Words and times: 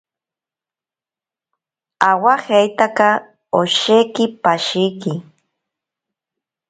Awajeitaka 2.09 3.07
osheki 3.59 4.23
pashiki. 4.43 5.13